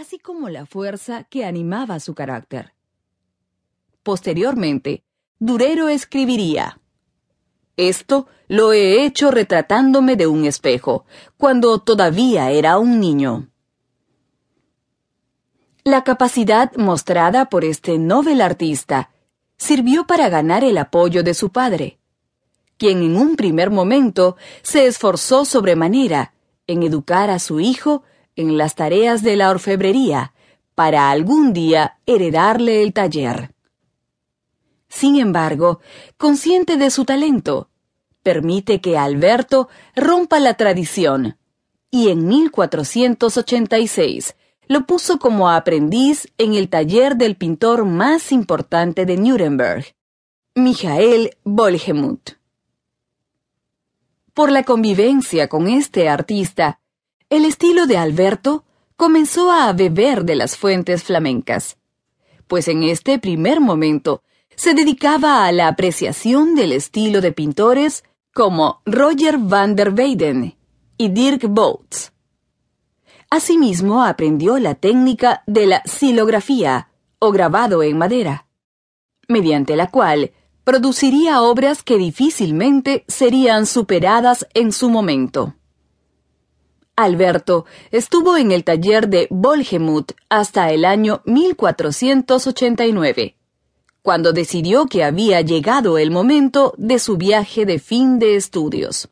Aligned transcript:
así 0.00 0.18
como 0.18 0.48
la 0.48 0.64
fuerza 0.64 1.24
que 1.24 1.44
animaba 1.44 2.00
su 2.00 2.14
carácter. 2.14 2.72
Posteriormente, 4.02 5.04
Durero 5.38 5.90
escribiría, 5.90 6.80
Esto 7.76 8.26
lo 8.48 8.72
he 8.72 9.04
hecho 9.04 9.30
retratándome 9.30 10.16
de 10.16 10.26
un 10.26 10.46
espejo, 10.46 11.04
cuando 11.36 11.80
todavía 11.80 12.50
era 12.50 12.78
un 12.78 12.98
niño. 12.98 13.50
La 15.84 16.02
capacidad 16.02 16.74
mostrada 16.76 17.50
por 17.50 17.66
este 17.66 17.98
novel 17.98 18.40
artista 18.40 19.10
sirvió 19.58 20.06
para 20.06 20.30
ganar 20.30 20.64
el 20.64 20.78
apoyo 20.78 21.22
de 21.22 21.34
su 21.34 21.50
padre, 21.50 21.98
quien 22.78 23.02
en 23.02 23.16
un 23.16 23.36
primer 23.36 23.68
momento 23.68 24.38
se 24.62 24.86
esforzó 24.86 25.44
sobremanera 25.44 26.32
en 26.66 26.84
educar 26.84 27.28
a 27.28 27.38
su 27.38 27.60
hijo 27.60 28.02
en 28.40 28.58
las 28.58 28.74
tareas 28.74 29.22
de 29.22 29.36
la 29.36 29.50
orfebrería 29.50 30.34
para 30.74 31.10
algún 31.10 31.52
día 31.52 31.98
heredarle 32.06 32.82
el 32.82 32.92
taller. 32.92 33.54
Sin 34.88 35.16
embargo, 35.16 35.80
consciente 36.16 36.76
de 36.76 36.90
su 36.90 37.04
talento, 37.04 37.70
permite 38.22 38.80
que 38.80 38.98
Alberto 38.98 39.68
rompa 39.94 40.40
la 40.40 40.54
tradición 40.54 41.36
y 41.90 42.08
en 42.08 42.26
1486 42.26 44.34
lo 44.66 44.86
puso 44.86 45.18
como 45.18 45.50
aprendiz 45.50 46.32
en 46.38 46.54
el 46.54 46.68
taller 46.68 47.16
del 47.16 47.36
pintor 47.36 47.84
más 47.84 48.30
importante 48.30 49.04
de 49.04 49.16
Nuremberg, 49.16 49.96
Michael 50.54 51.36
Bolgemuth. 51.42 52.38
Por 54.32 54.52
la 54.52 54.62
convivencia 54.62 55.48
con 55.48 55.66
este 55.68 56.08
artista, 56.08 56.78
el 57.30 57.44
estilo 57.44 57.86
de 57.86 57.96
Alberto 57.96 58.64
comenzó 58.96 59.52
a 59.52 59.72
beber 59.72 60.24
de 60.24 60.34
las 60.34 60.56
fuentes 60.56 61.04
flamencas, 61.04 61.78
pues 62.48 62.66
en 62.66 62.82
este 62.82 63.20
primer 63.20 63.60
momento 63.60 64.22
se 64.56 64.74
dedicaba 64.74 65.46
a 65.46 65.52
la 65.52 65.68
apreciación 65.68 66.56
del 66.56 66.72
estilo 66.72 67.20
de 67.20 67.32
pintores 67.32 68.04
como 68.34 68.82
Roger 68.84 69.38
van 69.38 69.76
der 69.76 69.94
Weyden 69.94 70.56
y 70.98 71.08
Dirk 71.08 71.46
Bouts. 71.48 72.12
Asimismo, 73.30 74.02
aprendió 74.02 74.58
la 74.58 74.74
técnica 74.74 75.44
de 75.46 75.66
la 75.66 75.82
silografía, 75.84 76.88
o 77.20 77.30
grabado 77.30 77.82
en 77.84 77.96
madera, 77.96 78.46
mediante 79.28 79.76
la 79.76 79.88
cual 79.88 80.32
produciría 80.64 81.42
obras 81.42 81.82
que 81.84 81.96
difícilmente 81.96 83.04
serían 83.06 83.66
superadas 83.66 84.46
en 84.54 84.72
su 84.72 84.90
momento. 84.90 85.54
Alberto 86.96 87.64
estuvo 87.90 88.36
en 88.36 88.52
el 88.52 88.64
taller 88.64 89.08
de 89.08 89.26
Bolgemuth 89.30 90.12
hasta 90.28 90.70
el 90.70 90.84
año 90.84 91.22
1489, 91.24 93.36
cuando 94.02 94.32
decidió 94.32 94.86
que 94.86 95.04
había 95.04 95.40
llegado 95.40 95.98
el 95.98 96.10
momento 96.10 96.74
de 96.76 96.98
su 96.98 97.16
viaje 97.16 97.66
de 97.66 97.78
fin 97.78 98.18
de 98.18 98.36
estudios. 98.36 99.08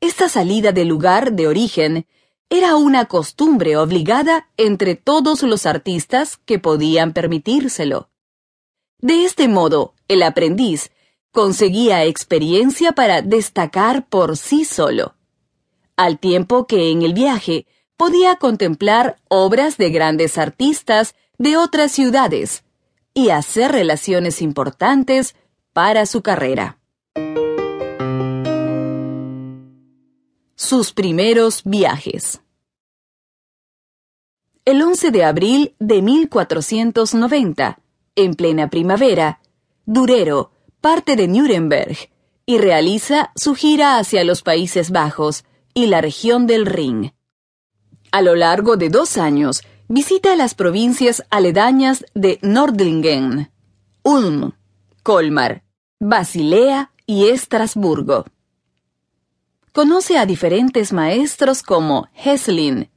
Esta 0.00 0.28
salida 0.28 0.72
del 0.72 0.88
lugar 0.88 1.32
de 1.32 1.48
origen 1.48 2.06
era 2.50 2.76
una 2.76 3.06
costumbre 3.06 3.76
obligada 3.76 4.48
entre 4.56 4.96
todos 4.96 5.42
los 5.42 5.66
artistas 5.66 6.38
que 6.44 6.58
podían 6.58 7.12
permitírselo. 7.12 8.10
De 8.98 9.24
este 9.24 9.48
modo, 9.48 9.94
el 10.08 10.22
aprendiz 10.22 10.90
conseguía 11.32 12.04
experiencia 12.04 12.92
para 12.92 13.22
destacar 13.22 14.06
por 14.08 14.36
sí 14.36 14.64
solo, 14.64 15.14
al 15.96 16.18
tiempo 16.18 16.66
que 16.66 16.90
en 16.90 17.02
el 17.02 17.14
viaje 17.14 17.66
podía 17.96 18.36
contemplar 18.36 19.16
obras 19.28 19.76
de 19.76 19.90
grandes 19.90 20.38
artistas 20.38 21.14
de 21.38 21.56
otras 21.56 21.92
ciudades 21.92 22.64
y 23.14 23.30
hacer 23.30 23.72
relaciones 23.72 24.42
importantes 24.42 25.36
para 25.72 26.06
su 26.06 26.22
carrera. 26.22 26.78
Sus 30.56 30.92
primeros 30.92 31.62
viajes. 31.64 32.40
El 34.64 34.82
11 34.82 35.10
de 35.10 35.24
abril 35.24 35.74
de 35.78 36.00
1490, 36.00 37.78
en 38.16 38.34
plena 38.34 38.70
primavera, 38.70 39.40
Durero 39.84 40.52
parte 40.80 41.16
de 41.16 41.28
Nuremberg 41.28 41.96
y 42.46 42.58
realiza 42.58 43.30
su 43.36 43.54
gira 43.54 43.98
hacia 43.98 44.24
los 44.24 44.42
Países 44.42 44.90
Bajos 44.90 45.44
y 45.74 45.86
la 45.86 46.00
región 46.00 46.46
del 46.46 46.66
Rin. 46.66 47.12
A 48.12 48.22
lo 48.22 48.36
largo 48.36 48.76
de 48.76 48.88
dos 48.88 49.18
años, 49.18 49.62
visita 49.88 50.36
las 50.36 50.54
provincias 50.54 51.24
aledañas 51.30 52.06
de 52.14 52.38
Nordlingen, 52.42 53.50
Ulm, 54.04 54.52
Colmar, 55.02 55.64
Basilea 55.98 56.92
y 57.06 57.28
Estrasburgo. 57.28 58.24
Conoce 59.72 60.16
a 60.16 60.26
diferentes 60.26 60.92
maestros 60.92 61.62
como 61.62 62.08
Heslin, 62.14 62.88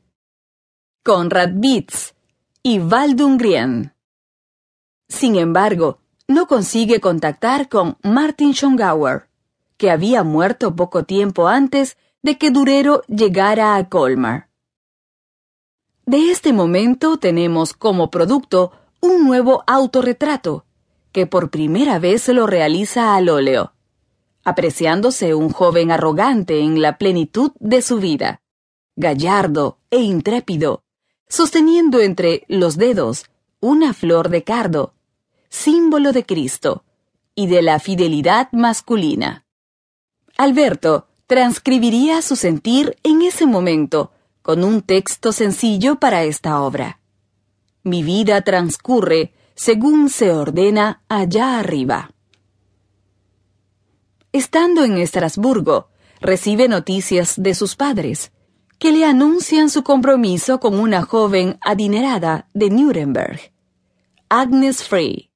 Konrad 1.03 1.49
Bitz 1.53 2.13
y 2.61 2.79
Waldungrien. 2.79 3.95
Sin 5.09 5.35
embargo, 5.35 5.99
no 6.27 6.47
consigue 6.47 6.99
contactar 6.99 7.69
con 7.69 7.97
Martin 8.03 8.53
Schongauer, 8.53 9.29
que 9.77 9.89
había 9.89 10.23
muerto 10.23 10.75
poco 10.75 11.05
tiempo 11.05 11.47
antes 11.47 11.97
de 12.27 12.37
que 12.37 12.51
Durero 12.51 13.01
llegara 13.07 13.75
a 13.75 13.89
Colmar. 13.89 14.49
De 16.05 16.29
este 16.29 16.53
momento 16.53 17.17
tenemos 17.17 17.73
como 17.73 18.11
producto 18.11 18.71
un 19.01 19.25
nuevo 19.25 19.63
autorretrato, 19.65 20.65
que 21.11 21.25
por 21.25 21.49
primera 21.49 21.97
vez 21.97 22.27
lo 22.27 22.45
realiza 22.45 23.15
al 23.15 23.29
óleo 23.29 23.73
apreciándose 24.47 25.35
un 25.35 25.49
joven 25.49 25.91
arrogante 25.91 26.61
en 26.61 26.81
la 26.81 26.97
plenitud 26.97 27.51
de 27.59 27.81
su 27.81 27.97
vida, 27.99 28.41
gallardo 28.95 29.79
e 29.91 29.99
intrépido, 29.99 30.85
sosteniendo 31.27 31.99
entre 31.99 32.45
los 32.47 32.77
dedos 32.77 33.25
una 33.59 33.93
flor 33.93 34.29
de 34.29 34.45
cardo, 34.45 34.93
símbolo 35.49 36.13
de 36.13 36.25
Cristo 36.25 36.85
y 37.35 37.47
de 37.47 37.61
la 37.61 37.79
fidelidad 37.79 38.47
masculina. 38.53 39.45
Alberto 40.37 41.07
transcribiría 41.27 42.21
su 42.21 42.35
sentir 42.37 42.97
en 43.03 43.21
ese 43.21 43.45
momento 43.45 44.11
con 44.41 44.63
un 44.63 44.81
texto 44.81 45.33
sencillo 45.33 45.99
para 45.99 46.23
esta 46.23 46.61
obra. 46.61 46.99
Mi 47.83 48.01
vida 48.01 48.41
transcurre 48.41 49.33
según 49.53 50.09
se 50.09 50.31
ordena 50.31 51.03
allá 51.09 51.59
arriba. 51.59 52.11
Estando 54.31 54.83
en 54.83 54.97
Estrasburgo, 54.97 55.89
recibe 56.21 56.67
noticias 56.67 57.33
de 57.37 57.55
sus 57.55 57.75
padres, 57.75 58.31
que 58.79 58.91
le 58.91 59.03
anuncian 59.03 59.69
su 59.69 59.83
compromiso 59.83 60.59
con 60.59 60.79
una 60.79 61.01
joven 61.01 61.57
adinerada 61.61 62.47
de 62.53 62.69
Nuremberg, 62.69 63.51
Agnes 64.29 64.83
Frey. 64.83 65.31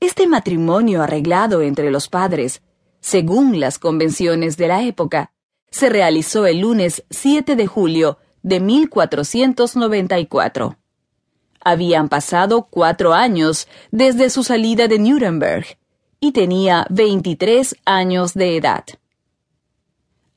Este 0.00 0.26
matrimonio 0.26 1.02
arreglado 1.02 1.62
entre 1.62 1.90
los 1.90 2.08
padres, 2.08 2.60
según 3.04 3.60
las 3.60 3.78
convenciones 3.78 4.56
de 4.56 4.66
la 4.66 4.82
época, 4.82 5.30
se 5.70 5.90
realizó 5.90 6.46
el 6.46 6.60
lunes 6.60 7.04
7 7.10 7.54
de 7.54 7.66
julio 7.66 8.16
de 8.42 8.60
1494. 8.60 10.78
Habían 11.60 12.08
pasado 12.08 12.66
cuatro 12.70 13.12
años 13.12 13.68
desde 13.90 14.30
su 14.30 14.42
salida 14.42 14.88
de 14.88 14.98
Nuremberg 14.98 15.66
y 16.18 16.32
tenía 16.32 16.86
23 16.88 17.76
años 17.84 18.32
de 18.32 18.56
edad. 18.56 18.84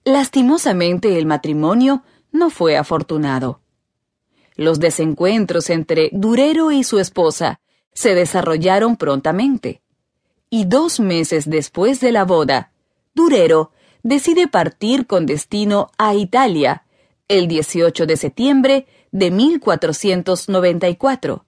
Lastimosamente 0.03 1.17
el 1.17 1.25
matrimonio 1.25 2.03
no 2.33 2.49
fue 2.49 2.75
afortunado. 2.75 3.61
Los 4.57 4.81
desencuentros 4.81 5.69
entre 5.69 6.09
Durero 6.11 6.73
y 6.73 6.83
su 6.83 6.99
esposa 6.99 7.61
se 7.93 8.13
desarrollaron 8.13 8.97
prontamente, 8.97 9.81
y 10.49 10.65
dos 10.65 10.99
meses 10.99 11.49
después 11.49 11.99
de 11.99 12.11
la 12.11 12.25
boda, 12.25 12.71
Durero 13.13 13.71
decide 14.03 14.47
partir 14.47 15.07
con 15.07 15.25
destino 15.25 15.91
a 15.97 16.13
Italia 16.13 16.83
el 17.27 17.47
18 17.47 18.05
de 18.05 18.15
septiembre 18.15 18.87
de 19.11 19.31
1494, 19.31 21.45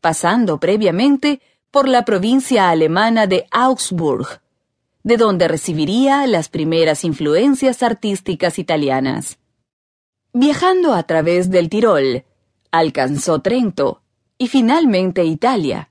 pasando 0.00 0.60
previamente 0.60 1.40
por 1.70 1.88
la 1.88 2.04
provincia 2.04 2.68
alemana 2.68 3.26
de 3.26 3.46
Augsburg, 3.50 4.42
de 5.02 5.16
donde 5.16 5.48
recibiría 5.48 6.26
las 6.26 6.48
primeras 6.48 7.04
influencias 7.04 7.82
artísticas 7.82 8.58
italianas. 8.58 9.38
Viajando 10.32 10.94
a 10.94 11.02
través 11.04 11.50
del 11.50 11.68
Tirol, 11.68 12.24
alcanzó 12.70 13.40
Trento 13.40 14.02
y 14.36 14.48
finalmente 14.48 15.24
Italia, 15.24 15.90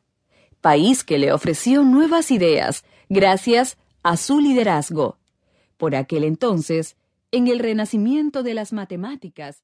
país 0.64 1.04
que 1.04 1.18
le 1.18 1.34
ofreció 1.34 1.84
nuevas 1.84 2.32
ideas 2.32 2.86
gracias 3.10 3.78
a 4.02 4.16
su 4.16 4.40
liderazgo. 4.40 5.18
Por 5.76 5.94
aquel 5.94 6.24
entonces, 6.24 6.96
en 7.32 7.48
el 7.48 7.60
renacimiento 7.60 8.44
de 8.44 8.54
las 8.54 8.72
matemáticas, 8.72 9.62